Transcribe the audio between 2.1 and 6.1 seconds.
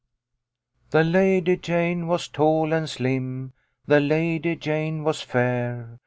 tall and slim, The la dy Jane was fair.